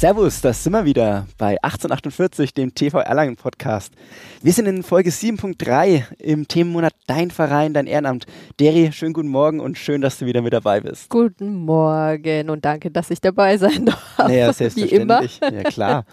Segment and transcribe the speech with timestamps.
[0.00, 3.92] Servus, das sind wir wieder bei 1848, dem TV Erlangen Podcast.
[4.40, 8.24] Wir sind in Folge 7.3 im Themenmonat Dein Verein, dein Ehrenamt.
[8.58, 11.10] Deri, schönen guten Morgen und schön, dass du wieder mit dabei bist.
[11.10, 14.16] Guten Morgen und danke, dass ich dabei sein darf.
[14.16, 15.38] Naja, selbstverständlich.
[15.42, 15.54] Wie immer.
[15.62, 16.06] Ja, klar.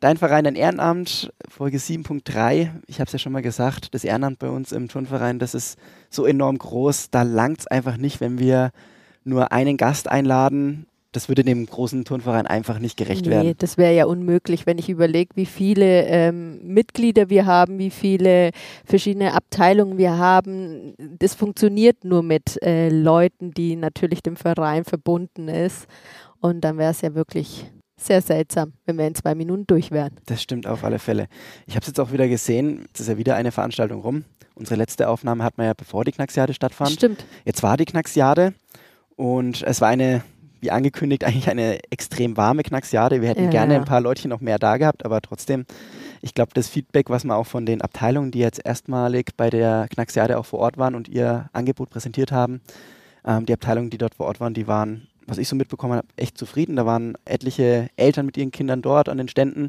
[0.00, 2.70] Dein Verein, dein Ehrenamt, Folge 7.3.
[2.86, 5.78] Ich habe es ja schon mal gesagt, das Ehrenamt bei uns im Turnverein, das ist
[6.08, 7.10] so enorm groß.
[7.10, 8.70] Da langt es einfach nicht, wenn wir
[9.24, 10.86] nur einen Gast einladen.
[11.12, 13.54] Das würde dem großen Turnverein einfach nicht gerecht nee, werden.
[13.58, 18.50] Das wäre ja unmöglich, wenn ich überlege, wie viele ähm, Mitglieder wir haben, wie viele
[18.84, 20.94] verschiedene Abteilungen wir haben.
[21.18, 25.86] Das funktioniert nur mit äh, Leuten, die natürlich dem Verein verbunden ist.
[26.40, 27.66] Und dann wäre es ja wirklich
[28.00, 30.16] sehr seltsam, wenn wir in zwei Minuten durch wären.
[30.26, 31.26] Das stimmt auf alle Fälle.
[31.66, 34.24] Ich habe es jetzt auch wieder gesehen, es ist ja wieder eine Veranstaltung rum.
[34.54, 36.92] Unsere letzte Aufnahme hat man ja bevor die Knacksjade stattfand.
[36.92, 37.24] Stimmt.
[37.44, 38.54] Jetzt war die Knacksjade
[39.16, 40.22] und es war eine,
[40.60, 43.20] wie angekündigt, eigentlich eine extrem warme Knacksjade.
[43.22, 43.50] Wir hätten ja.
[43.50, 45.66] gerne ein paar Leutchen noch mehr da gehabt, aber trotzdem,
[46.22, 49.88] ich glaube, das Feedback, was man auch von den Abteilungen, die jetzt erstmalig bei der
[49.90, 52.60] Knacksjade auch vor Ort waren und ihr Angebot präsentiert haben,
[53.24, 56.08] ähm, die Abteilungen, die dort vor Ort waren, die waren was ich so mitbekommen habe,
[56.16, 56.76] echt zufrieden.
[56.76, 59.68] Da waren etliche Eltern mit ihren Kindern dort an den Ständen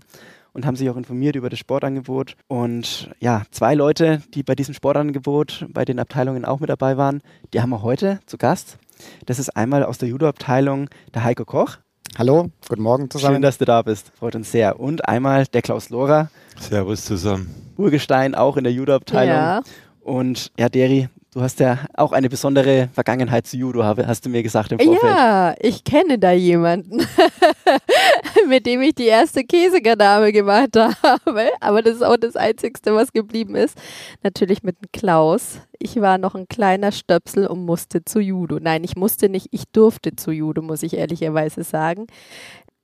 [0.53, 2.36] und haben sich auch informiert über das Sportangebot.
[2.47, 7.22] Und ja, zwei Leute, die bei diesem Sportangebot bei den Abteilungen auch mit dabei waren,
[7.53, 8.78] die haben wir heute zu Gast.
[9.25, 11.77] Das ist einmal aus der Judo-Abteilung der Heiko Koch.
[12.17, 13.35] Hallo, guten Morgen zusammen.
[13.35, 14.11] Schön, dass du da bist.
[14.17, 14.80] Freut uns sehr.
[14.80, 16.30] Und einmal der Klaus Lohrer.
[16.59, 17.73] Servus zusammen.
[17.77, 19.35] Urgestein, auch in der Judo-Abteilung.
[19.35, 19.61] Ja.
[20.02, 24.44] Und ja, Deri, Du hast ja auch eine besondere Vergangenheit zu Judo, hast du mir
[24.44, 25.02] gesagt im Vorfeld.
[25.02, 26.99] Ja, ich kenne da jemanden,
[28.47, 31.50] mit dem ich die erste Käsegadame gemacht habe.
[31.59, 33.78] Aber das ist auch das Einzige, was geblieben ist.
[34.23, 35.59] Natürlich mit dem Klaus.
[35.80, 38.59] Ich war noch ein kleiner Stöpsel und musste zu Judo.
[38.59, 42.07] Nein, ich musste nicht, ich durfte zu Judo, muss ich ehrlicherweise sagen.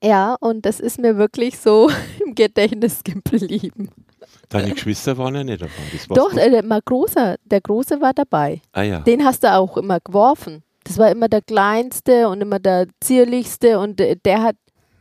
[0.03, 1.89] Ja, und das ist mir wirklich so
[2.25, 3.89] im Gedächtnis geblieben.
[4.49, 5.73] Deine Geschwister waren ja nicht dabei.
[6.09, 8.61] Doch, äh, mal großer, der Große war dabei.
[8.71, 8.99] Ah, ja.
[8.99, 10.63] Den hast du auch immer geworfen.
[10.83, 14.55] Das war immer der Kleinste und immer der Zierlichste und äh, der hat,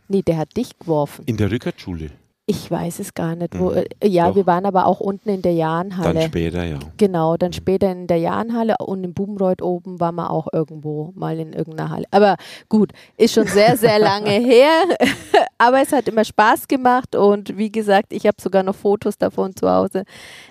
[0.09, 1.25] nee, der hat dich geworfen.
[1.27, 2.11] In der Rückertschule?
[2.49, 3.59] Ich weiß es gar nicht.
[3.59, 3.85] Wo, mhm.
[3.99, 4.37] äh, ja, Doch.
[4.37, 6.15] wir waren aber auch unten in der Jahnhalle.
[6.15, 6.79] Dann später, ja.
[6.97, 7.55] Genau, dann mhm.
[7.55, 11.91] später in der Jahnhalle und im Bubenreuth oben waren wir auch irgendwo mal in irgendeiner
[11.91, 12.05] Halle.
[12.13, 12.37] Aber
[12.69, 14.71] gut, ist schon sehr, sehr lange her.
[15.59, 19.57] aber es hat immer Spaß gemacht und wie gesagt, ich habe sogar noch Fotos davon
[19.57, 20.05] zu Hause.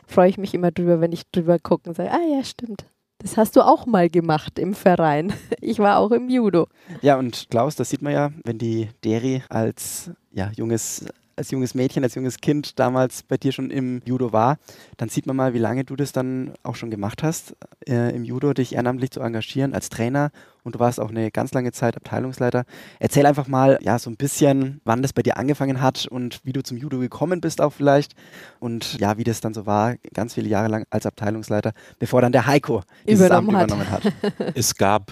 [0.05, 2.85] Freue ich mich immer drüber, wenn ich drüber gucke und sage, ah ja, stimmt.
[3.25, 5.33] Das hast du auch mal gemacht im Verein.
[5.59, 6.67] Ich war auch im Judo.
[7.01, 11.75] Ja, und Klaus, das sieht man ja, wenn die Deri als ja, junges als junges
[11.75, 14.57] Mädchen, als junges Kind damals bei dir schon im Judo war,
[14.97, 17.55] dann sieht man mal, wie lange du das dann auch schon gemacht hast,
[17.87, 20.31] äh, im Judo dich ehrenamtlich zu engagieren als Trainer
[20.63, 22.65] und du warst auch eine ganz lange Zeit Abteilungsleiter.
[22.99, 26.53] Erzähl einfach mal, ja, so ein bisschen, wann das bei dir angefangen hat und wie
[26.53, 28.15] du zum Judo gekommen bist auch vielleicht
[28.59, 32.31] und ja, wie das dann so war, ganz viele Jahre lang als Abteilungsleiter, bevor dann
[32.31, 34.03] der Heiko dieses übernommen Amt übernommen hat.
[34.55, 35.11] Es gab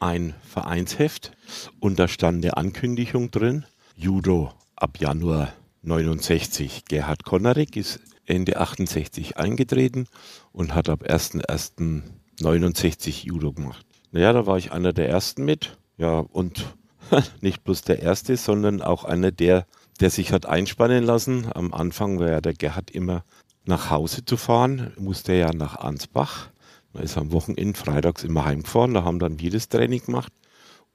[0.00, 1.32] ein Vereinsheft
[1.80, 3.64] und da stand eine Ankündigung drin,
[3.96, 5.52] Judo ab Januar
[5.82, 6.84] 69.
[6.86, 10.06] Gerhard Konarek ist Ende 68 eingetreten
[10.52, 13.84] und hat ab 1.1.69 Judo gemacht.
[14.12, 15.78] Naja, da war ich einer der ersten mit.
[15.96, 16.76] Ja, und
[17.40, 19.66] nicht bloß der erste, sondern auch einer der,
[20.00, 21.48] der sich hat einspannen lassen.
[21.54, 23.24] Am Anfang war ja der Gerhard immer
[23.64, 26.50] nach Hause zu fahren, musste ja nach Ansbach.
[26.92, 30.32] Da ist am Wochenende freitags immer heimgefahren, da haben dann wir das Training gemacht.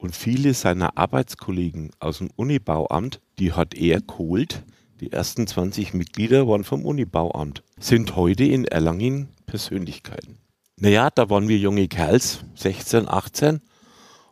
[0.04, 4.62] Und viele seiner Arbeitskollegen aus dem Unibauamt, die hat er geholt.
[5.00, 10.36] Die ersten 20 Mitglieder waren vom Unibauamt, sind heute in Erlangen Persönlichkeiten.
[10.78, 13.62] Naja, da waren wir junge Kerls, 16, 18,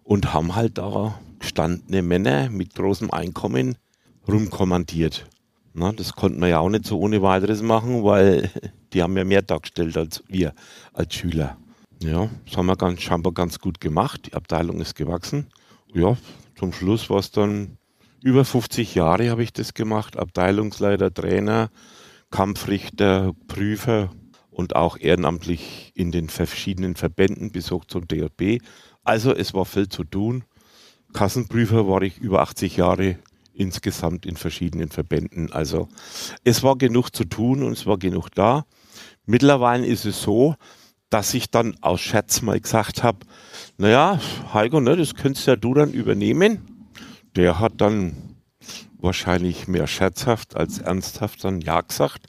[0.02, 3.76] und haben halt da gestandene Männer mit großem Einkommen
[4.28, 5.24] rumkommandiert.
[5.72, 8.50] Na, das konnten wir ja auch nicht so ohne weiteres machen, weil
[8.92, 10.52] die haben ja mehr dargestellt als wir
[10.92, 11.56] als Schüler.
[12.02, 14.26] Ja, das haben wir ganz, scheinbar ganz gut gemacht.
[14.26, 15.46] Die Abteilung ist gewachsen.
[15.94, 16.16] Ja,
[16.58, 17.76] zum Schluss war es dann
[18.22, 20.16] über 50 Jahre habe ich das gemacht.
[20.16, 21.70] Abteilungsleiter, Trainer,
[22.30, 24.10] Kampfrichter, Prüfer
[24.50, 28.62] und auch ehrenamtlich in den verschiedenen Verbänden bis hoch zum DJB.
[29.02, 30.44] Also es war viel zu tun.
[31.12, 33.18] Kassenprüfer war ich über 80 Jahre
[33.52, 35.52] insgesamt in verschiedenen Verbänden.
[35.52, 35.88] Also
[36.44, 38.64] es war genug zu tun und es war genug da.
[39.26, 40.54] Mittlerweile ist es so,
[41.12, 43.18] dass ich dann aus Scherz mal gesagt habe,
[43.76, 44.18] naja,
[44.54, 46.86] Heiko, ne, das könntest ja du dann übernehmen.
[47.36, 48.38] Der hat dann
[48.98, 52.28] wahrscheinlich mehr scherzhaft als ernsthaft dann Ja gesagt.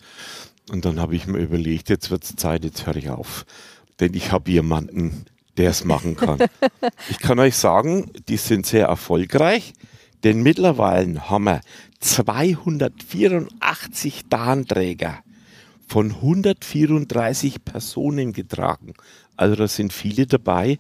[0.70, 3.46] Und dann habe ich mir überlegt, jetzt wird es Zeit, jetzt höre ich auf.
[4.02, 6.40] Denn ich habe jemanden, der es machen kann.
[7.10, 9.72] ich kann euch sagen, die sind sehr erfolgreich.
[10.26, 11.62] Denn mittlerweile haben wir
[12.02, 15.24] 284 Dahnträger
[15.94, 18.96] von 134 Personen getragen.
[19.38, 20.80] Also da sind viele dabei,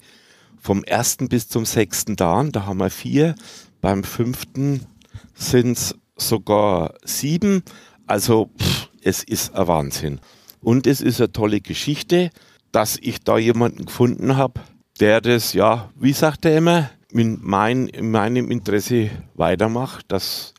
[0.59, 3.35] vom ersten bis zum sechsten Dahn, da haben wir vier,
[3.79, 4.87] beim fünften
[5.35, 7.61] sind es sogar sieben.
[8.07, 10.19] Also pff, es ist ein Wahnsinn.
[10.61, 12.31] Und es ist eine tolle Geschichte,
[12.71, 14.61] dass ich da jemanden gefunden habe,
[14.99, 20.55] der das, ja, wie sagt er immer, in, mein, in meinem Interesse weitermacht, dass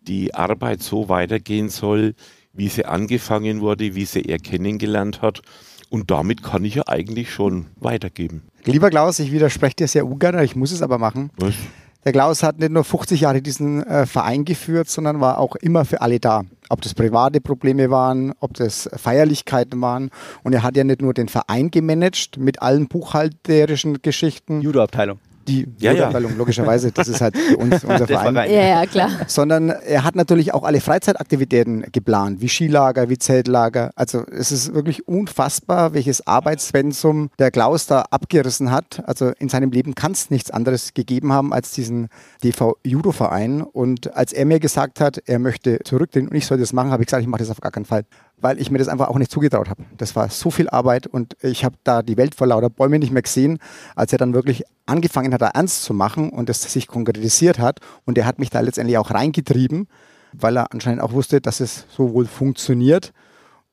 [0.00, 2.14] die Arbeit so weitergehen soll,
[2.52, 5.42] wie sie angefangen wurde, wie sie er kennengelernt hat.
[5.88, 8.42] Und damit kann ich ja eigentlich schon weitergeben.
[8.64, 11.30] Lieber Klaus, ich widerspreche dir sehr ungern, ich muss es aber machen.
[11.36, 11.54] Was?
[12.04, 15.84] Der Klaus hat nicht nur 50 Jahre diesen äh, Verein geführt, sondern war auch immer
[15.84, 16.44] für alle da.
[16.70, 20.10] Ob das private Probleme waren, ob das Feierlichkeiten waren.
[20.42, 24.62] Und er hat ja nicht nur den Verein gemanagt mit allen buchhalterischen Geschichten.
[24.62, 26.10] Judo-Abteilung die ja, ja.
[26.18, 28.34] logischerweise, das ist halt für uns unser Verein.
[28.34, 29.10] Ja, ja, klar.
[29.26, 33.90] Sondern er hat natürlich auch alle Freizeitaktivitäten geplant, wie Skilager, wie Zeltlager.
[33.96, 39.02] Also es ist wirklich unfassbar, welches Arbeitspensum der Klaus da abgerissen hat.
[39.06, 42.08] Also in seinem Leben kann es nichts anderes gegeben haben als diesen
[42.42, 43.62] DV-Judo-Verein.
[43.62, 47.02] Und als er mir gesagt hat, er möchte zurücktreten und ich soll das machen, habe
[47.02, 48.04] ich gesagt, ich mache das auf gar keinen Fall
[48.40, 49.84] weil ich mir das einfach auch nicht zugetraut habe.
[49.96, 53.12] Das war so viel Arbeit und ich habe da die Welt vor lauter Bäume nicht
[53.12, 53.58] mehr gesehen,
[53.94, 57.80] als er dann wirklich angefangen hat, da ernst zu machen und es sich konkretisiert hat.
[58.04, 59.88] Und er hat mich da letztendlich auch reingetrieben,
[60.32, 63.12] weil er anscheinend auch wusste, dass es so wohl funktioniert.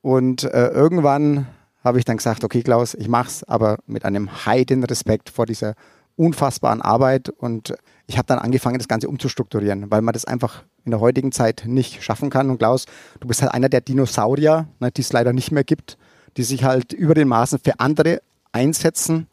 [0.01, 1.47] Und äh, irgendwann
[1.83, 5.75] habe ich dann gesagt, okay Klaus, ich mach's, aber mit einem heiden Respekt vor dieser
[6.15, 7.75] unfassbaren Arbeit und
[8.07, 11.63] ich habe dann angefangen, das Ganze umzustrukturieren, weil man das einfach in der heutigen Zeit
[11.67, 12.49] nicht schaffen kann.
[12.49, 12.85] Und Klaus,
[13.19, 15.97] du bist halt einer der Dinosaurier, ne, die es leider nicht mehr gibt,
[16.37, 18.21] die sich halt über den Maßen für andere
[18.53, 19.27] einsetzen.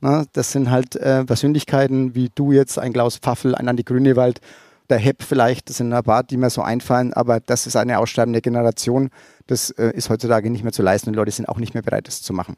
[0.00, 0.26] Ne.
[0.32, 4.40] Das sind halt äh, Persönlichkeiten wie du jetzt, ein Klaus Pfaffel, ein Andi Grünewald,
[4.90, 7.98] der Hepp vielleicht, das sind ein paar, die mir so einfallen, aber das ist eine
[7.98, 9.10] aussterbende Generation.
[9.46, 12.08] Das äh, ist heutzutage nicht mehr zu leisten und Leute sind auch nicht mehr bereit,
[12.08, 12.56] das zu machen.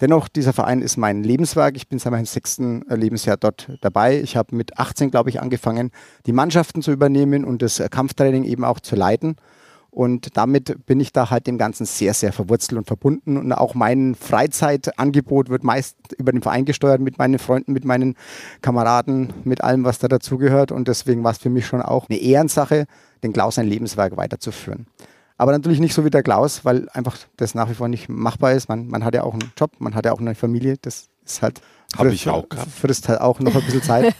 [0.00, 1.76] Dennoch, dieser Verein ist mein Lebenswerk.
[1.76, 4.20] Ich bin seit meinem sechsten äh, Lebensjahr dort dabei.
[4.20, 5.90] Ich habe mit 18, glaube ich, angefangen,
[6.26, 9.36] die Mannschaften zu übernehmen und das äh, Kampftraining eben auch zu leiten.
[9.90, 13.36] Und damit bin ich da halt dem Ganzen sehr, sehr verwurzelt und verbunden.
[13.36, 18.14] Und auch mein Freizeitangebot wird meist über den Verein gesteuert, mit meinen Freunden, mit meinen
[18.62, 20.70] Kameraden, mit allem, was da dazugehört.
[20.70, 22.86] Und deswegen war es für mich schon auch eine Ehrensache,
[23.22, 24.86] den Klaus sein Lebenswerk weiterzuführen.
[25.40, 28.52] Aber natürlich nicht so wie der Klaus, weil einfach das nach wie vor nicht machbar
[28.52, 28.68] ist.
[28.68, 30.76] Man, man hat ja auch einen Job, man hat ja auch eine Familie.
[30.82, 31.62] Das ist halt.
[31.96, 32.70] Habe ich auch gehabt.
[32.70, 34.14] Frisst halt auch noch ein bisschen Zeit.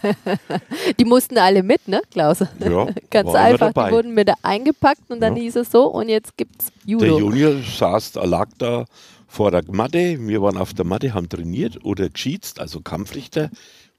[0.99, 2.41] die mussten alle mit, ne, Klaus?
[2.41, 2.89] Ja.
[3.11, 3.71] Ganz einfach.
[3.75, 5.43] Die wurden mit eingepackt und dann ja.
[5.43, 7.05] hieß es so und jetzt gibt's Judo.
[7.05, 8.87] Der Junior saß, lag da
[9.29, 10.27] vor der Matte.
[10.27, 13.51] Wir waren auf der Matte, haben trainiert oder geschießt, also Kampfrichter.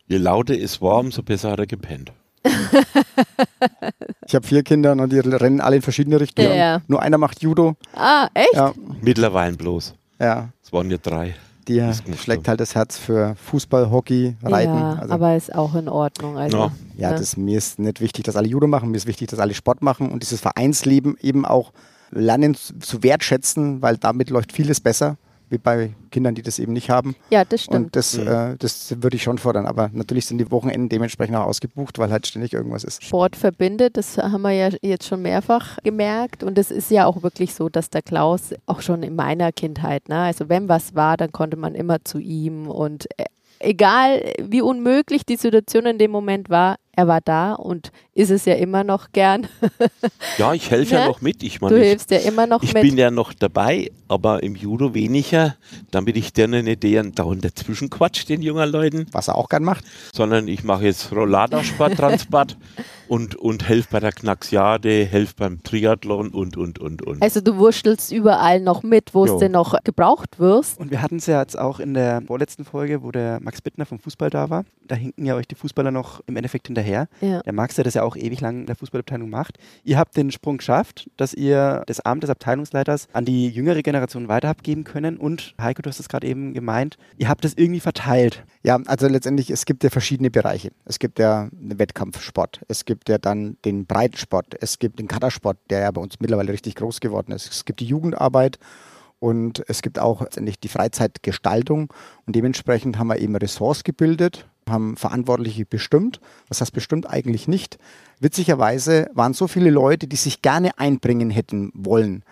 [0.08, 2.14] Je lauter es war, umso besser hat er gepennt.
[4.26, 6.56] ich habe vier Kinder und die rennen alle in verschiedene Richtungen.
[6.56, 6.82] Ja.
[6.88, 7.76] Nur einer macht Judo.
[7.94, 8.54] Ah, echt?
[8.54, 8.74] Ja.
[9.02, 9.94] Mittlerweile bloß.
[10.20, 10.50] Ja.
[10.64, 11.36] Es waren ja drei.
[11.68, 11.82] Die
[12.18, 14.74] schlägt halt das Herz für Fußball, Hockey, Reiten.
[14.74, 16.38] Ja, also, aber ist auch in Ordnung.
[16.38, 19.30] Also, ja, ja das, mir ist nicht wichtig, dass alle Judo machen, mir ist wichtig,
[19.30, 21.72] dass alle Sport machen und dieses Vereinsleben eben auch
[22.10, 25.18] lernen zu wertschätzen, weil damit läuft vieles besser
[25.52, 27.16] wie bei Kindern, die das eben nicht haben.
[27.30, 27.86] Ja, das stimmt.
[27.86, 28.28] Und das, mhm.
[28.28, 29.66] äh, das würde ich schon fordern.
[29.66, 33.04] Aber natürlich sind die Wochenenden dementsprechend auch ausgebucht, weil halt ständig irgendwas ist.
[33.04, 36.44] Sport verbindet, das haben wir ja jetzt schon mehrfach gemerkt.
[36.44, 40.10] Und es ist ja auch wirklich so, dass der Klaus auch schon in meiner Kindheit,
[40.10, 43.26] ne, also wenn was war, dann konnte man immer zu ihm und äh,
[43.60, 48.46] egal wie unmöglich die Situation in dem Moment war, er war da und ist es
[48.46, 49.48] ja immer noch gern.
[50.38, 51.02] ja, ich helfe ja?
[51.02, 51.08] ja?
[51.08, 51.42] noch mit.
[51.44, 52.84] Ich mein, du ich, hilfst ja immer noch ich mit.
[52.84, 55.56] Ich bin ja noch dabei, aber im Judo weniger,
[55.92, 59.08] damit ich denen nicht deren dauernd dazwischen quatsch, den jungen Leuten.
[59.12, 59.86] Was er auch gern macht.
[60.14, 62.58] Sondern ich mache jetzt Rolladersport, Transport
[63.08, 67.22] und, und helfe bei der Knaxiade, helfe beim Triathlon und, und, und, und.
[67.22, 70.78] Also du wurschtelst überall noch mit, wo es denn noch gebraucht wirst.
[70.78, 73.86] Und wir hatten es ja jetzt auch in der vorletzten Folge, wo der Max Bittner
[73.86, 74.66] vom Fußball da war.
[74.88, 77.08] Da hinken ja euch die Fußballer noch im Endeffekt hinterher hinterher.
[77.22, 77.42] Ja.
[77.42, 79.58] Der Max, der das ja auch ewig lang in der Fußballabteilung macht.
[79.84, 84.28] Ihr habt den Sprung geschafft, dass ihr das Amt des Abteilungsleiters an die jüngere Generation
[84.28, 85.18] weiter habt geben können.
[85.18, 88.44] Und Heiko, du hast es gerade eben gemeint, ihr habt das irgendwie verteilt.
[88.64, 90.72] Ja, also letztendlich, es gibt ja verschiedene Bereiche.
[90.86, 95.58] Es gibt ja den Wettkampfsport, es gibt ja dann den Breitensport, es gibt den Kadersport,
[95.70, 97.52] der ja bei uns mittlerweile richtig groß geworden ist.
[97.52, 98.60] Es gibt die Jugendarbeit
[99.20, 101.94] und es gibt auch letztendlich die Freizeitgestaltung.
[102.26, 106.20] Und dementsprechend haben wir eben Ressorts gebildet, haben Verantwortliche bestimmt.
[106.48, 107.78] Was heißt bestimmt eigentlich nicht?
[108.20, 112.24] Witzigerweise waren so viele Leute, die sich gerne einbringen hätten wollen.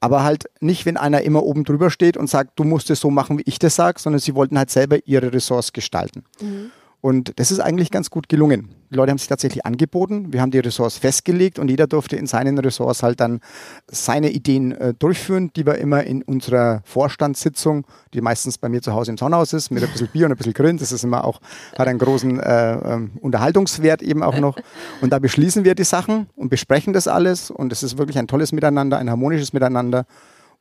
[0.00, 3.10] Aber halt nicht, wenn einer immer oben drüber steht und sagt, du musst es so
[3.10, 6.24] machen, wie ich das sage, sondern sie wollten halt selber ihre Ressorts gestalten.
[6.40, 6.70] Mhm.
[7.00, 8.70] Und das ist eigentlich ganz gut gelungen.
[8.90, 10.32] Die Leute haben sich tatsächlich angeboten.
[10.32, 13.40] Wir haben die Ressorts festgelegt und jeder durfte in seinen Ressorts halt dann
[13.88, 18.92] seine Ideen äh, durchführen, die wir immer in unserer Vorstandssitzung, die meistens bei mir zu
[18.92, 20.78] Hause im Sonnenhaus ist, mit ein bisschen Bier und ein bisschen Grillen.
[20.78, 21.40] Das ist immer auch,
[21.76, 24.56] hat einen großen äh, ähm, Unterhaltungswert eben auch noch.
[25.00, 27.50] Und da beschließen wir die Sachen und besprechen das alles.
[27.50, 30.06] Und es ist wirklich ein tolles Miteinander, ein harmonisches Miteinander.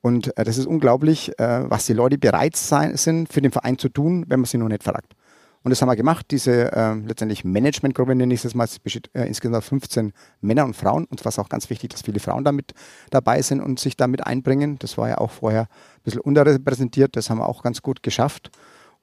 [0.01, 3.77] Und äh, das ist unglaublich, äh, was die Leute bereit sein, sind, für den Verein
[3.77, 5.13] zu tun, wenn man sie noch nicht fragt.
[5.65, 6.27] Und das haben wir gemacht.
[6.29, 11.05] Diese äh, letztendlich Managementgruppe nenne ich es mal, besteht äh, insgesamt 15 Männer und Frauen.
[11.05, 12.75] Und es war auch ganz wichtig, dass viele Frauen damit
[13.09, 14.77] dabei sind und sich damit einbringen.
[14.77, 17.15] Das war ja auch vorher ein bisschen unterrepräsentiert.
[17.15, 18.51] Das haben wir auch ganz gut geschafft.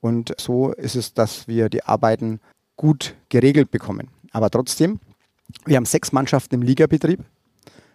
[0.00, 2.38] Und so ist es, dass wir die Arbeiten
[2.76, 4.07] gut geregelt bekommen.
[4.31, 5.00] Aber trotzdem,
[5.64, 7.25] wir haben sechs Mannschaften im Ligabetrieb.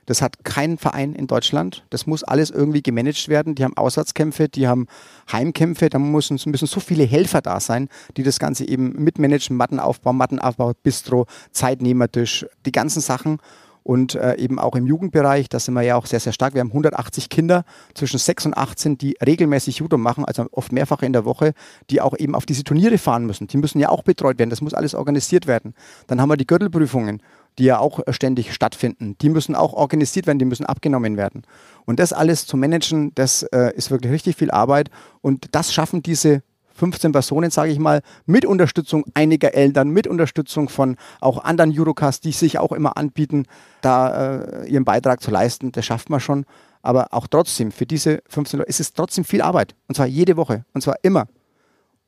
[0.08, 1.86] Das hat kein Verein in Deutschland.
[1.90, 3.56] Das muss alles irgendwie gemanagt werden.
[3.56, 4.88] Die haben Auswärtskämpfe, die haben
[5.32, 5.90] Heimkämpfe.
[5.90, 9.56] Da müssen, müssen so viele Helfer da sein, die das Ganze eben mitmanagen.
[9.58, 13.38] Mattenaufbau, Mattenaufbau, Bistro, Zeitnehmertisch, die ganzen Sachen.
[13.84, 16.54] Und äh, eben auch im Jugendbereich, da sind wir ja auch sehr, sehr stark.
[16.54, 21.04] Wir haben 180 Kinder zwischen 6 und 18, die regelmäßig Judo machen, also oft mehrfach
[21.04, 21.54] in der Woche,
[21.90, 23.48] die auch eben auf diese Turniere fahren müssen.
[23.48, 24.50] Die müssen ja auch betreut werden.
[24.50, 25.74] Das muss alles organisiert werden.
[26.08, 27.22] Dann haben wir die Gürtelprüfungen
[27.58, 29.16] die ja auch ständig stattfinden.
[29.22, 31.44] Die müssen auch organisiert werden, die müssen abgenommen werden.
[31.86, 34.90] Und das alles zu managen, das äh, ist wirklich richtig viel Arbeit.
[35.22, 36.44] Und das schaffen diese
[36.78, 42.22] 15 Personen, sage ich mal, mit Unterstützung einiger Eltern, mit Unterstützung von auch anderen Judokas,
[42.22, 43.46] die sich auch immer anbieten,
[43.82, 45.72] da äh, ihren Beitrag zu leisten.
[45.72, 46.46] Das schafft man schon.
[46.84, 49.76] Aber auch trotzdem, für diese 15 Leute ist es trotzdem viel Arbeit.
[49.88, 50.64] Und zwar jede Woche.
[50.74, 51.28] Und zwar immer.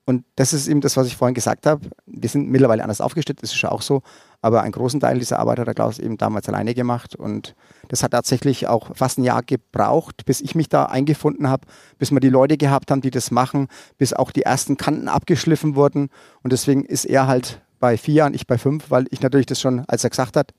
[0.09, 1.87] Und das ist eben das, was ich vorhin gesagt habe.
[2.07, 4.01] Wir sind mittlerweile anders aufgestellt, das ist ja auch so.
[4.41, 7.15] Aber einen großen Teil dieser Arbeit hat der Klaus eben damals alleine gemacht.
[7.15, 7.53] Und
[7.89, 11.67] das hat tatsächlich auch fast ein Jahr gebraucht, bis ich mich da eingefunden habe,
[11.99, 13.67] bis wir die Leute gehabt haben, die das machen,
[13.99, 16.09] bis auch die ersten Kanten abgeschliffen wurden.
[16.41, 19.61] Und deswegen ist er halt bei vier Jahren, ich bei fünf, weil ich natürlich das
[19.61, 20.55] schon, als er gesagt hat,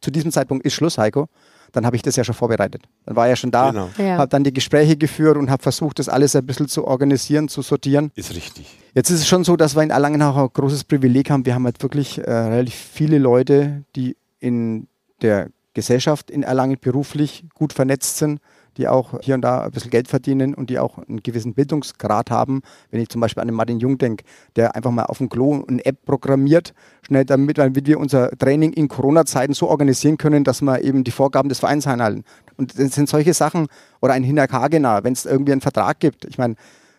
[0.00, 1.28] zu diesem Zeitpunkt ist Schluss, Heiko,
[1.72, 2.82] dann habe ich das ja schon vorbereitet.
[3.06, 3.90] Dann war er schon da, genau.
[3.98, 4.18] ja.
[4.18, 7.62] habe dann die Gespräche geführt und habe versucht, das alles ein bisschen zu organisieren, zu
[7.62, 8.12] sortieren.
[8.14, 8.78] Ist richtig.
[8.94, 11.46] Jetzt ist es schon so, dass wir in Erlangen auch ein großes Privileg haben.
[11.46, 14.86] Wir haben halt wirklich äh, relativ viele Leute, die in
[15.22, 18.40] der Gesellschaft in Erlangen beruflich gut vernetzt sind
[18.76, 22.30] die auch hier und da ein bisschen Geld verdienen und die auch einen gewissen Bildungsgrad
[22.30, 22.62] haben.
[22.90, 24.24] Wenn ich zum Beispiel an den Martin Jung denke,
[24.56, 28.72] der einfach mal auf dem Klo eine App programmiert, schnell damit, damit wir unser Training
[28.72, 32.24] in Corona-Zeiten so organisieren können, dass wir eben die Vorgaben des Vereins einhalten.
[32.56, 33.66] Und das sind solche Sachen,
[34.00, 36.24] oder ein Hinak Hagener, wenn es irgendwie einen Vertrag gibt.
[36.24, 36.56] Ich meine,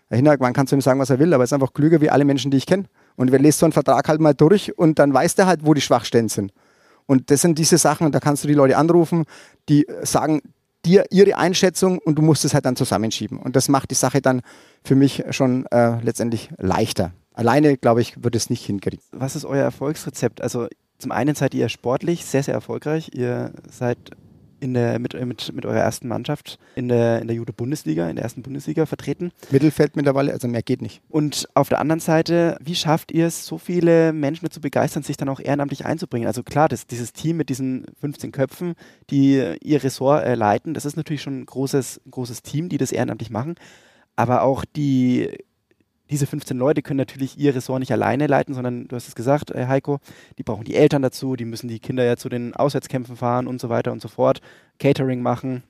[0.09, 2.01] Herr Hinak, man kann zu ihm sagen, was er will, aber er ist einfach klüger
[2.01, 2.85] wie alle Menschen, die ich kenne.
[3.15, 5.73] Und wer lässt so einen Vertrag halt mal durch und dann weiß der halt, wo
[5.73, 6.51] die Schwachstellen sind.
[7.05, 9.25] Und das sind diese Sachen, da kannst du die Leute anrufen,
[9.69, 10.41] die sagen,
[10.85, 13.39] dir ihre Einschätzung und du musst es halt dann zusammenschieben.
[13.39, 14.41] Und das macht die Sache dann
[14.83, 17.13] für mich schon äh, letztendlich leichter.
[17.33, 18.99] Alleine, glaube ich, wird es nicht hinkriegen.
[19.11, 20.41] Was ist euer Erfolgsrezept?
[20.41, 20.67] Also
[20.99, 23.11] zum einen seid ihr sportlich sehr, sehr erfolgreich.
[23.13, 23.97] Ihr seid
[24.63, 28.23] in der, mit, mit, mit eurer ersten Mannschaft in der, in der Judo-Bundesliga, in der
[28.23, 29.31] ersten Bundesliga vertreten.
[29.51, 31.01] Mittelfeld mittlerweile, also mehr geht nicht.
[31.09, 35.17] Und auf der anderen Seite, wie schafft ihr es, so viele Menschen dazu begeistern, sich
[35.17, 36.27] dann auch ehrenamtlich einzubringen?
[36.27, 38.75] Also klar, das, dieses Team mit diesen 15 Köpfen,
[39.09, 42.93] die ihr Ressort äh, leiten, das ist natürlich schon ein großes, großes Team, die das
[42.93, 43.55] ehrenamtlich machen.
[44.15, 45.29] Aber auch die
[46.09, 49.51] diese 15 Leute können natürlich ihr Ressort nicht alleine leiten, sondern du hast es gesagt,
[49.51, 49.99] äh, Heiko,
[50.37, 53.61] die brauchen die Eltern dazu, die müssen die Kinder ja zu den Auswärtskämpfen fahren und
[53.61, 54.41] so weiter und so fort,
[54.79, 55.63] Catering machen,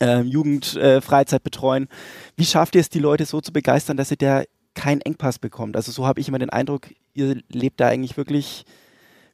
[0.00, 1.00] äh, Jugend, äh,
[1.42, 1.88] betreuen.
[2.36, 5.76] Wie schafft ihr es, die Leute so zu begeistern, dass ihr da keinen Engpass bekommt?
[5.76, 8.64] Also so habe ich immer den Eindruck, ihr lebt da eigentlich wirklich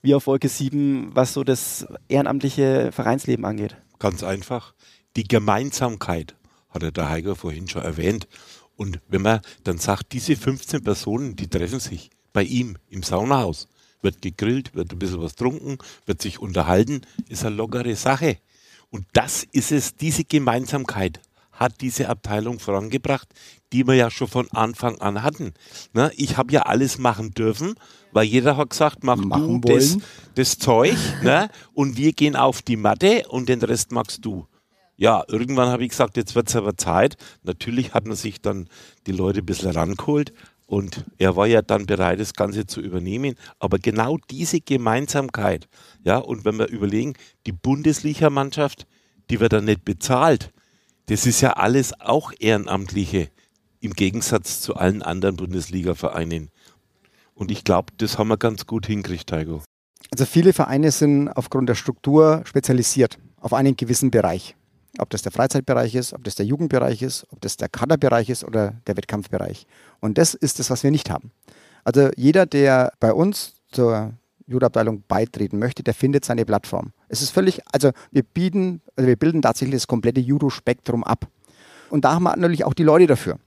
[0.03, 3.77] wie auf Wolke 7, was so das ehrenamtliche Vereinsleben angeht.
[3.99, 4.75] Ganz einfach.
[5.17, 6.37] Die Gemeinsamkeit,
[6.77, 8.29] hatte der Heiko vorhin schon erwähnt.
[8.77, 13.69] Und wenn man dann sagt, diese 15 Personen, die treffen sich bei ihm im Saunahaus,
[14.03, 18.39] wird gegrillt, wird ein bisschen was trunken, wird sich unterhalten, ist eine lockere Sache.
[18.91, 21.21] Und das ist es, diese Gemeinsamkeit
[21.53, 23.29] hat diese Abteilung vorangebracht,
[23.73, 25.55] die wir ja schon von Anfang an hatten.
[25.95, 26.11] Ne?
[26.17, 27.75] Ich habe ja alles machen dürfen,
[28.13, 29.99] weil jeder hat gesagt, mach machen du das,
[30.35, 31.49] das, Zeug ne?
[31.73, 34.47] und wir gehen auf die Matte und den Rest magst du
[34.97, 37.17] ja, irgendwann habe ich gesagt, jetzt wird es aber Zeit.
[37.43, 38.69] Natürlich hat man sich dann
[39.07, 40.33] die Leute ein bisschen rangeholt
[40.67, 43.37] und er war ja dann bereit, das Ganze zu übernehmen.
[43.59, 45.69] Aber genau diese Gemeinsamkeit,
[46.03, 47.15] ja, und wenn wir überlegen,
[47.47, 48.87] die Bundesliga-Mannschaft,
[49.31, 50.53] die wird dann nicht bezahlt.
[51.07, 53.31] Das ist ja alles auch Ehrenamtliche
[53.81, 56.51] im Gegensatz zu allen anderen Bundesliga-Vereinen.
[57.35, 59.63] Und ich glaube, das haben wir ganz gut hingekriegt, Taigo.
[60.11, 64.57] Also viele Vereine sind aufgrund der Struktur spezialisiert auf einen gewissen Bereich.
[64.99, 68.45] Ob das der Freizeitbereich ist, ob das der Jugendbereich ist, ob das der Kaderbereich ist
[68.45, 69.67] oder der Wettkampfbereich.
[70.01, 71.33] Und das ist das, was wir nicht haben.
[71.85, 74.15] Also jeder, der bei uns zur
[74.47, 76.93] Judo-Abteilung beitreten möchte, der findet seine Plattform.
[77.09, 81.27] Es ist völlig, also wir bieten, also wir bilden tatsächlich das komplette Judo-Spektrum ab.
[81.91, 83.39] Und da haben wir natürlich auch die Leute dafür.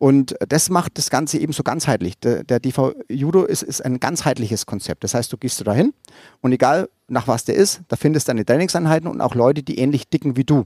[0.00, 2.18] Und das macht das Ganze eben so ganzheitlich.
[2.20, 5.04] Der, der DV Judo ist, ist, ein ganzheitliches Konzept.
[5.04, 5.92] Das heißt, du gehst da hin
[6.40, 9.78] und egal nach was der ist, da findest du deine Trainingseinheiten und auch Leute, die
[9.78, 10.64] ähnlich dicken wie du.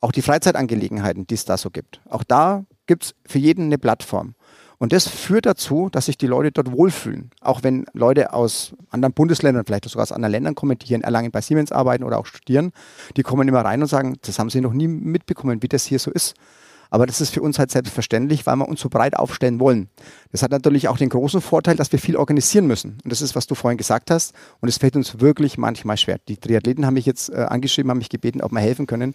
[0.00, 2.00] Auch die Freizeitangelegenheiten, die es da so gibt.
[2.08, 4.34] Auch da gibt es für jeden eine Plattform.
[4.78, 7.30] Und das führt dazu, dass sich die Leute dort wohlfühlen.
[7.40, 11.04] Auch wenn Leute aus anderen Bundesländern, vielleicht sogar aus anderen Ländern kommen, die hier in
[11.04, 12.72] Erlangen bei Siemens arbeiten oder auch studieren,
[13.16, 16.00] die kommen immer rein und sagen, das haben sie noch nie mitbekommen, wie das hier
[16.00, 16.34] so ist.
[16.90, 19.88] Aber das ist für uns halt selbstverständlich, weil wir uns so breit aufstellen wollen.
[20.32, 22.98] Das hat natürlich auch den großen Vorteil, dass wir viel organisieren müssen.
[23.04, 24.34] Und das ist, was du vorhin gesagt hast.
[24.60, 26.18] Und es fällt uns wirklich manchmal schwer.
[26.28, 29.14] Die Triathleten haben mich jetzt äh, angeschrieben, haben mich gebeten, ob wir helfen können.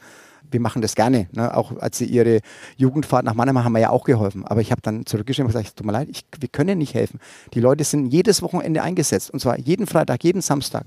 [0.50, 1.28] Wir machen das gerne.
[1.34, 1.56] Ne?
[1.56, 2.40] Auch als sie ihre
[2.78, 4.46] Jugendfahrt nach Mannheim haben wir ja auch geholfen.
[4.46, 7.20] Aber ich habe dann zurückgeschrieben und gesagt, tut mir leid, ich, wir können nicht helfen.
[7.54, 9.32] Die Leute sind jedes Wochenende eingesetzt.
[9.32, 10.86] Und zwar jeden Freitag, jeden Samstag.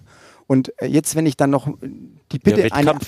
[0.48, 1.68] Und äh, jetzt, wenn ich dann noch
[2.32, 2.98] die Bitte, ja, eine,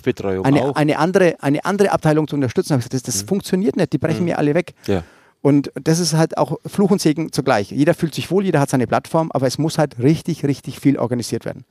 [0.45, 3.29] eine, eine, andere, eine andere Abteilung zu unterstützen, habe ich gesagt, das, das mhm.
[3.29, 4.27] funktioniert nicht, die brechen mhm.
[4.27, 4.75] mir alle weg.
[4.87, 5.03] Ja.
[5.41, 7.71] Und das ist halt auch Fluch und Segen zugleich.
[7.71, 10.99] Jeder fühlt sich wohl, jeder hat seine Plattform, aber es muss halt richtig, richtig viel
[10.99, 11.65] organisiert werden.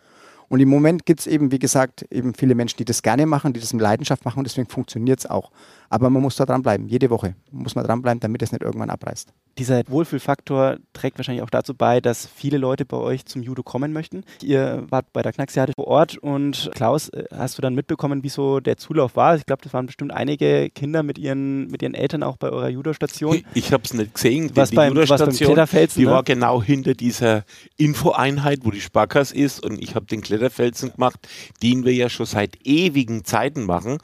[0.47, 3.53] Und im Moment gibt es eben, wie gesagt, eben viele Menschen, die das gerne machen,
[3.53, 5.51] die das mit Leidenschaft machen und deswegen funktioniert es auch.
[5.89, 9.34] Aber man muss da dranbleiben, jede Woche muss man dranbleiben, damit es nicht irgendwann abreißt.
[9.58, 13.91] Dieser Wohlfühlfaktor trägt wahrscheinlich auch dazu bei, dass viele Leute bei euch zum Judo kommen
[13.91, 14.24] möchten.
[14.41, 18.29] Ihr wart bei der Knacksjahre vor Ort und Klaus, äh, hast du dann mitbekommen, wie
[18.29, 19.36] so der Zulauf war?
[19.36, 22.69] Ich glaube, das waren bestimmt einige Kinder mit ihren, mit ihren Eltern auch bei eurer
[22.69, 23.36] Judo-Station.
[23.36, 24.51] Ich, ich habe es nicht gesehen.
[24.53, 26.12] Was die beim, Judo-Station, die ne?
[26.12, 27.43] war genau hinter dieser
[27.75, 31.27] Infoeinheit, wo die Sparkasse ist und ich habe den Kletterfelsen gemacht,
[31.62, 33.98] den wir ja schon seit ewigen Zeiten machen.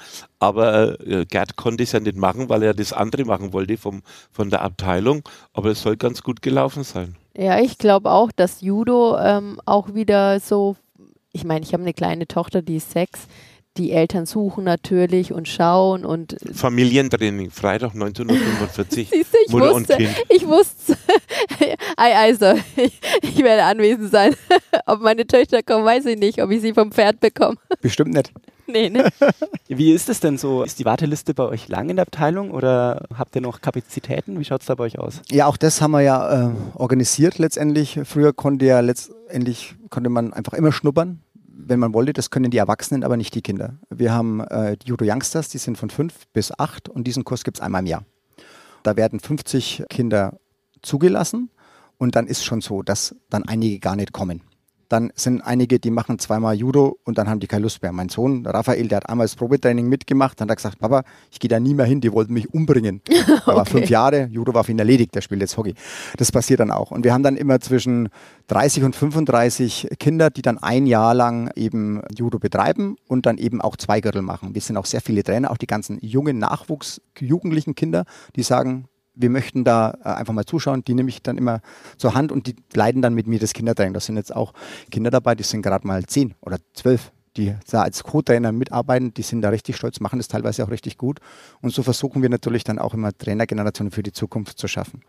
[0.45, 4.03] Aber äh, Gerd konnte es ja nicht machen, weil er das andere machen wollte vom,
[4.31, 5.23] von der Abteilung.
[5.53, 7.15] Aber es soll ganz gut gelaufen sein.
[7.35, 10.75] Ja, ich glaube auch, dass Judo ähm, auch wieder so,
[11.31, 13.27] ich meine, ich habe eine kleine Tochter, die ist sechs.
[13.77, 16.37] Die Eltern suchen natürlich und schauen und.
[16.53, 19.09] Familientraining, Freitag 1945.
[19.09, 20.15] Siehst du, ich Mutter wusste, und kind.
[20.29, 20.97] Ich wusste.
[21.97, 24.33] also, ich, ich werde anwesend sein.
[24.85, 26.41] Ob meine Töchter kommen, weiß ich nicht.
[26.41, 27.57] Ob ich sie vom Pferd bekomme.
[27.81, 28.31] Bestimmt nicht.
[28.67, 29.09] Nee, ne?
[29.67, 30.63] Wie ist es denn so?
[30.63, 34.39] Ist die Warteliste bei euch lang in der Abteilung oder habt ihr noch Kapazitäten?
[34.39, 35.21] Wie schaut es da bei euch aus?
[35.29, 37.99] Ja, auch das haben wir ja äh, organisiert letztendlich.
[38.05, 41.19] Früher konnte ja letztendlich konnte man einfach immer schnuppern,
[41.57, 42.13] wenn man wollte.
[42.13, 43.79] Das können die Erwachsenen, aber nicht die Kinder.
[43.89, 47.43] Wir haben äh, die Judo Youngsters, die sind von fünf bis acht und diesen Kurs
[47.43, 48.05] gibt es einmal im Jahr.
[48.83, 50.39] Da werden 50 Kinder
[50.81, 51.49] zugelassen
[51.97, 54.41] und dann ist schon so, dass dann einige gar nicht kommen.
[54.89, 57.91] Dann sind einige, die machen zweimal Judo und dann haben die keine Lust mehr.
[57.91, 61.39] Mein Sohn Raphael, der hat einmal das Probetraining mitgemacht, dann hat er gesagt, Papa, ich
[61.39, 63.01] gehe da nie mehr hin, die wollten mich umbringen.
[63.45, 63.57] Er okay.
[63.57, 65.75] war fünf Jahre, Judo war für ihn erledigt, der spielt jetzt Hockey.
[66.17, 66.91] Das passiert dann auch.
[66.91, 68.09] Und wir haben dann immer zwischen
[68.47, 73.61] 30 und 35 Kinder, die dann ein Jahr lang eben Judo betreiben und dann eben
[73.61, 74.55] auch zwei Gürtel machen.
[74.55, 78.87] Wir sind auch sehr viele Trainer, auch die ganzen jungen Nachwuchs, jugendlichen Kinder, die sagen,
[79.15, 80.83] wir möchten da äh, einfach mal zuschauen.
[80.83, 81.61] Die nehme ich dann immer
[81.97, 83.93] zur Hand und die leiden dann mit mir das Kindertraining.
[83.93, 84.53] Da sind jetzt auch
[84.91, 89.13] Kinder dabei, die sind gerade mal zehn oder zwölf, die da als Co-Trainer mitarbeiten.
[89.13, 91.19] Die sind da richtig stolz, machen das teilweise auch richtig gut.
[91.61, 95.01] Und so versuchen wir natürlich dann auch immer Trainergenerationen für die Zukunft zu schaffen.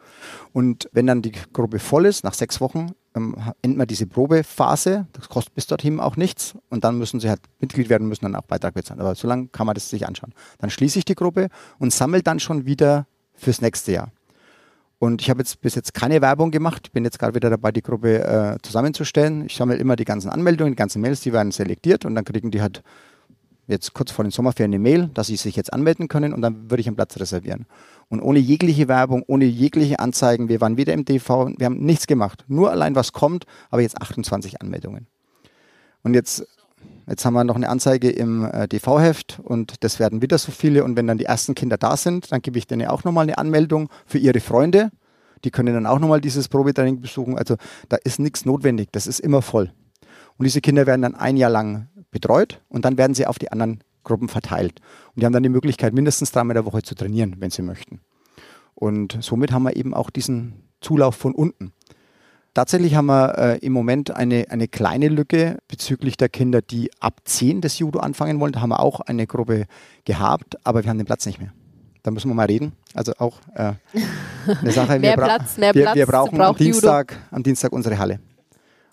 [0.53, 5.07] Und wenn dann die Gruppe voll ist, nach sechs Wochen, ähm, endet man diese Probephase.
[5.13, 6.55] Das kostet bis dorthin auch nichts.
[6.69, 9.01] Und dann müssen sie halt Mitglied werden, müssen dann auch Beitrag bezahlen.
[9.01, 10.35] Aber so lange kann man das sich anschauen.
[10.59, 14.13] Dann schließe ich die Gruppe und sammle dann schon wieder fürs nächste Jahr.
[14.99, 16.93] Und ich habe jetzt bis jetzt keine Werbung gemacht.
[16.93, 19.45] Bin jetzt gerade wieder dabei, die Gruppe äh, zusammenzustellen.
[19.47, 22.51] Ich sammle immer die ganzen Anmeldungen, die ganzen Mails, die werden selektiert und dann kriegen
[22.51, 22.83] die halt
[23.67, 26.71] jetzt kurz vor den Sommerferien eine Mail, dass sie sich jetzt anmelden können und dann
[26.71, 27.67] würde ich einen Platz reservieren.
[28.09, 32.07] Und ohne jegliche Werbung, ohne jegliche Anzeigen, wir waren wieder im TV, wir haben nichts
[32.07, 32.45] gemacht.
[32.49, 35.09] Nur allein was kommt, aber jetzt 28 Anmeldungen.
[36.03, 36.47] Und jetzt
[37.09, 40.83] Jetzt haben wir noch eine Anzeige im äh, DV-Heft und das werden wieder so viele.
[40.83, 43.39] Und wenn dann die ersten Kinder da sind, dann gebe ich denen auch nochmal eine
[43.39, 44.91] Anmeldung für ihre Freunde.
[45.45, 47.39] Die können dann auch nochmal dieses Probetraining besuchen.
[47.39, 47.57] Also
[47.89, 49.73] da ist nichts notwendig, das ist immer voll.
[50.37, 53.53] Und diese Kinder werden dann ein Jahr lang betreut und dann werden sie auf die
[53.53, 54.81] anderen Gruppen verteilt.
[55.15, 57.63] Und die haben dann die Möglichkeit, mindestens dreimal in der Woche zu trainieren, wenn sie
[57.63, 58.01] möchten.
[58.75, 61.73] Und somit haben wir eben auch diesen Zulauf von unten.
[62.57, 67.21] Tatsächlich haben wir äh, im Moment eine, eine kleine Lücke bezüglich der Kinder, die ab
[67.27, 68.53] 10 das Judo anfangen wollen.
[68.53, 69.67] Da haben wir auch eine Gruppe
[70.07, 71.53] gehabt, aber wir haben den Platz nicht mehr.
[72.03, 72.73] Da müssen wir mal reden.
[72.95, 73.75] Also auch äh,
[74.47, 74.99] eine Sache.
[75.01, 75.97] mehr Platz, mehr wir, Platz.
[75.97, 78.21] Wir brauchen am Dienstag, am Dienstag unsere Halle.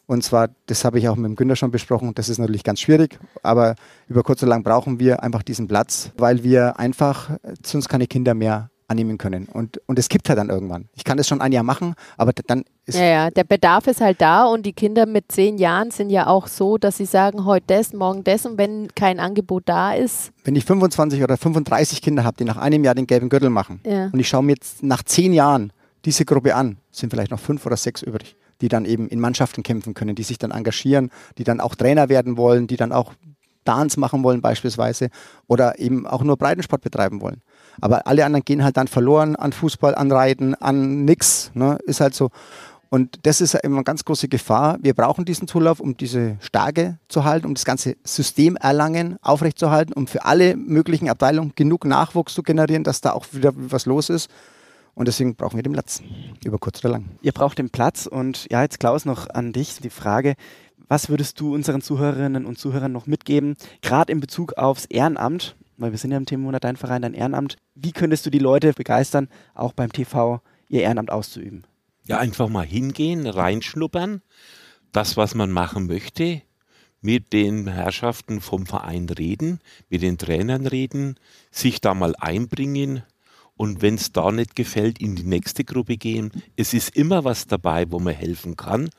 [0.07, 2.81] Und zwar, das habe ich auch mit dem Günther schon besprochen, das ist natürlich ganz
[2.81, 3.75] schwierig, aber
[4.09, 8.33] über kurz oder lang brauchen wir einfach diesen Platz, weil wir einfach sonst keine Kinder
[8.33, 9.47] mehr annehmen können.
[9.51, 10.87] Und, und es gibt halt dann irgendwann.
[10.93, 12.97] Ich kann das schon ein Jahr machen, aber dann ist.
[12.97, 16.27] Ja, ja, der Bedarf ist halt da und die Kinder mit zehn Jahren sind ja
[16.27, 20.31] auch so, dass sie sagen, heute das, morgen das und wenn kein Angebot da ist.
[20.43, 23.81] Wenn ich 25 oder 35 Kinder habe, die nach einem Jahr den gelben Gürtel machen
[23.85, 24.05] ja.
[24.11, 25.73] und ich schaue mir jetzt nach zehn Jahren
[26.05, 29.63] diese Gruppe an, sind vielleicht noch fünf oder sechs übrig, die dann eben in Mannschaften
[29.63, 33.13] kämpfen können, die sich dann engagieren, die dann auch Trainer werden wollen, die dann auch
[33.63, 35.09] Dance machen wollen beispielsweise
[35.47, 37.41] oder eben auch nur Breitensport betreiben wollen.
[37.81, 41.51] Aber alle anderen gehen halt dann verloren an Fußball, an Reiten, an nix.
[41.53, 41.77] Ne?
[41.85, 42.29] Ist halt so.
[42.89, 44.77] Und das ist immer eine ganz große Gefahr.
[44.81, 49.93] Wir brauchen diesen Zulauf, um diese Stärke zu halten, um das ganze System erlangen, aufrechtzuerhalten,
[49.93, 54.09] um für alle möglichen Abteilungen genug Nachwuchs zu generieren, dass da auch wieder was los
[54.09, 54.29] ist.
[54.93, 56.03] Und deswegen brauchen wir den Platz,
[56.45, 57.05] über kurz oder lang.
[57.23, 60.35] Ihr braucht den Platz und ja, jetzt Klaus noch an dich die Frage,
[60.87, 65.55] was würdest du unseren Zuhörerinnen und Zuhörern noch mitgeben, gerade in Bezug aufs Ehrenamt?
[65.83, 67.57] Weil wir sind ja im Themenmonat Dein Verein, dein Ehrenamt.
[67.75, 71.65] Wie könntest du die Leute begeistern, auch beim TV ihr Ehrenamt auszuüben?
[72.05, 74.21] Ja, einfach mal hingehen, reinschnuppern,
[74.93, 76.41] das, was man machen möchte,
[77.01, 81.15] mit den Herrschaften vom Verein reden, mit den Trainern reden,
[81.51, 83.03] sich da mal einbringen
[83.57, 86.31] und wenn es da nicht gefällt, in die nächste Gruppe gehen.
[86.55, 88.89] Es ist immer was dabei, wo man helfen kann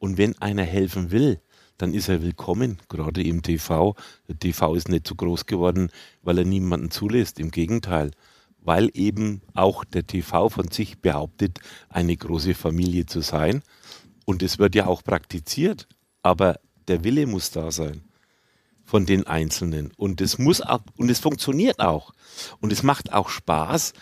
[0.00, 1.40] und wenn einer helfen will,
[1.82, 3.96] dann ist er willkommen, gerade im TV.
[4.28, 5.90] Der TV ist nicht so groß geworden,
[6.22, 7.40] weil er niemanden zulässt.
[7.40, 8.12] Im Gegenteil,
[8.60, 13.64] weil eben auch der TV von sich behauptet, eine große Familie zu sein.
[14.26, 15.88] Und es wird ja auch praktiziert.
[16.22, 18.04] Aber der Wille muss da sein
[18.84, 19.90] von den Einzelnen.
[19.96, 22.12] Und es muss auch, und es funktioniert auch.
[22.60, 23.92] Und es macht auch Spaß,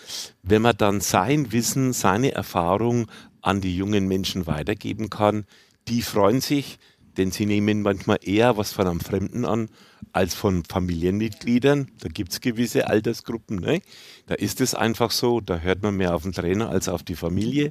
[0.42, 3.06] wenn man dann sein Wissen, seine Erfahrung
[3.40, 5.46] an die jungen Menschen weitergeben kann,
[5.88, 6.78] die freuen sich,
[7.16, 9.68] denn sie nehmen manchmal eher was von einem Fremden an
[10.12, 11.90] als von Familienmitgliedern.
[12.01, 13.61] Da gibt es gewisse Altersgruppen.
[13.61, 13.81] Ne?
[14.27, 17.16] Da ist es einfach so, da hört man mehr auf den Trainer als auf die
[17.16, 17.70] Familie.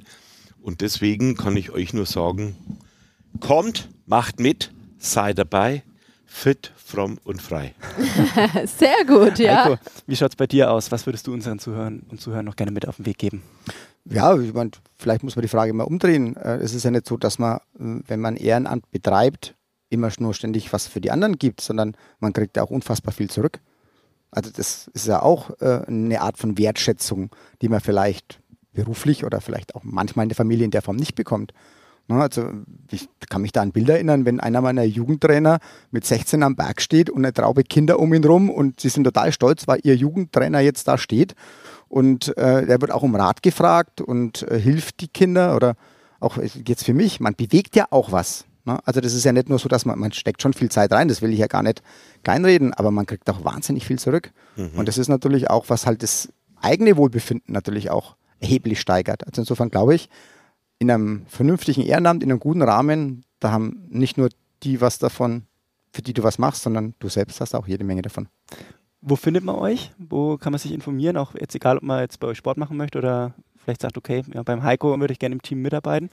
[0.62, 2.56] Und deswegen kann ich euch nur sagen,
[3.40, 5.82] kommt, macht mit, sei dabei,
[6.30, 7.74] fit, fromm und frei.
[8.64, 9.64] Sehr gut, ja.
[9.64, 10.90] Heiko, wie schaut es bei dir aus?
[10.92, 13.42] Was würdest du unseren Zuhörern und Zuhörern noch gerne mit auf den Weg geben?
[14.04, 16.36] Ja, ich mein, vielleicht muss man die Frage mal umdrehen.
[16.36, 19.54] Äh, es ist ja nicht so, dass man, äh, wenn man Ehrenamt betreibt,
[19.90, 23.28] immer nur ständig was für die anderen gibt, sondern man kriegt ja auch unfassbar viel
[23.28, 23.60] zurück.
[24.30, 28.40] Also das ist ja auch äh, eine Art von Wertschätzung, die man vielleicht
[28.72, 31.52] beruflich oder vielleicht auch manchmal in der Familie in der Form nicht bekommt.
[32.10, 32.50] Ne, also
[32.90, 35.60] ich kann mich da an Bilder erinnern, wenn einer meiner Jugendtrainer
[35.92, 39.04] mit 16 am Berg steht und eine Traube Kinder um ihn rum und sie sind
[39.04, 41.36] total stolz, weil ihr Jugendtrainer jetzt da steht
[41.88, 45.76] und äh, der wird auch um Rat gefragt und äh, hilft die Kinder oder
[46.18, 48.44] auch jetzt für mich, man bewegt ja auch was.
[48.64, 48.80] Ne?
[48.84, 51.06] Also das ist ja nicht nur so, dass man, man steckt schon viel Zeit rein,
[51.06, 51.80] das will ich ja gar nicht
[52.24, 54.32] kleinreden, aber man kriegt auch wahnsinnig viel zurück.
[54.56, 54.72] Mhm.
[54.74, 56.28] Und das ist natürlich auch, was halt das
[56.60, 59.24] eigene Wohlbefinden natürlich auch erheblich steigert.
[59.28, 60.08] Also insofern glaube ich,
[60.80, 64.30] in einem vernünftigen Ehrenamt, in einem guten Rahmen, da haben nicht nur
[64.62, 65.44] die was davon,
[65.92, 68.28] für die du was machst, sondern du selbst hast auch jede Menge davon.
[69.02, 69.92] Wo findet man euch?
[69.98, 71.16] Wo kann man sich informieren?
[71.16, 74.22] Auch jetzt egal, ob man jetzt bei euch Sport machen möchte oder vielleicht sagt, okay,
[74.34, 76.10] ja, beim Heiko würde ich gerne im Team mitarbeiten.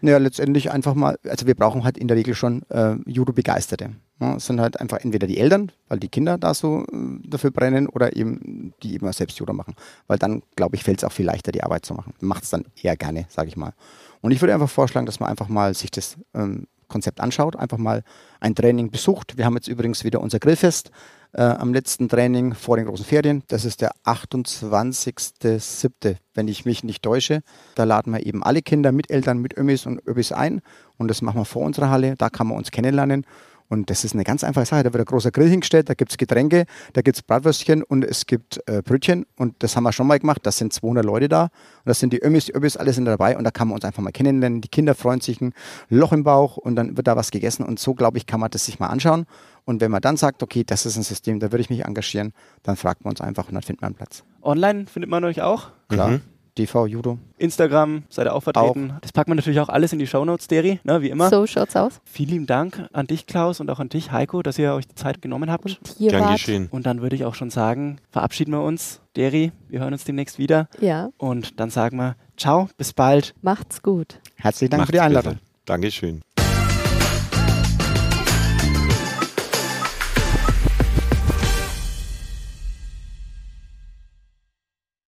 [0.00, 3.90] Naja, letztendlich einfach mal, also wir brauchen halt in der Regel schon äh, Judo-Begeisterte.
[4.36, 7.88] Es sind halt einfach entweder die Eltern, weil die Kinder da so äh, dafür brennen,
[7.88, 9.74] oder eben die eben selbst Judo machen.
[10.06, 12.14] Weil dann, glaube ich, fällt es auch viel leichter, die Arbeit zu machen.
[12.20, 13.72] Macht es dann eher gerne, sage ich mal.
[14.20, 17.78] Und ich würde einfach vorschlagen, dass man einfach mal sich das ähm, Konzept anschaut, einfach
[17.78, 18.04] mal
[18.38, 19.36] ein Training besucht.
[19.36, 20.92] Wir haben jetzt übrigens wieder unser Grillfest
[21.32, 23.42] äh, am letzten Training vor den großen Ferien.
[23.48, 27.40] Das ist der 28.07., wenn ich mich nicht täusche.
[27.74, 30.60] Da laden wir eben alle Kinder mit Eltern, mit Ömis und Öbis ein.
[30.98, 32.14] Und das machen wir vor unserer Halle.
[32.16, 33.26] Da kann man uns kennenlernen.
[33.72, 34.82] Und das ist eine ganz einfache Sache.
[34.82, 38.04] Da wird ein großer Grill hingestellt, da gibt es Getränke, da gibt es Bratwürstchen und
[38.04, 39.24] es gibt äh, Brötchen.
[39.36, 40.40] Und das haben wir schon mal gemacht.
[40.42, 41.44] Das sind 200 Leute da.
[41.44, 41.50] Und
[41.86, 43.34] das sind die Ömis, die Öbis, alle sind dabei.
[43.34, 44.60] Und da kann man uns einfach mal kennenlernen.
[44.60, 45.54] Die Kinder freuen sich ein
[45.88, 47.64] Loch im Bauch und dann wird da was gegessen.
[47.64, 49.24] Und so, glaube ich, kann man das sich mal anschauen.
[49.64, 52.34] Und wenn man dann sagt, okay, das ist ein System, da würde ich mich engagieren,
[52.64, 54.22] dann fragt man uns einfach und dann findet man einen Platz.
[54.42, 55.70] Online findet man euch auch?
[55.88, 56.08] Klar.
[56.08, 56.20] Mhm.
[56.58, 57.18] DV Judo.
[57.38, 58.92] Instagram, seid ihr auch vertreten.
[58.92, 59.00] Auch.
[59.00, 61.30] Das packt man natürlich auch alles in die Shownotes, Deri, ne, wie immer.
[61.30, 62.00] So schaut's aus.
[62.04, 64.94] Vielen lieben Dank an dich, Klaus, und auch an dich, Heiko, dass ihr euch die
[64.94, 65.64] Zeit genommen habt.
[65.64, 66.32] Und hier Gern wart.
[66.34, 66.68] geschehen.
[66.70, 69.00] Und dann würde ich auch schon sagen, verabschieden wir uns.
[69.16, 70.68] Deri, wir hören uns demnächst wieder.
[70.80, 71.10] Ja.
[71.18, 73.34] Und dann sagen wir, ciao, bis bald.
[73.42, 74.18] Macht's gut.
[74.36, 75.34] Herzlichen Dank Macht's für die Einladung.
[75.34, 75.44] Bitte.
[75.64, 76.22] Dankeschön.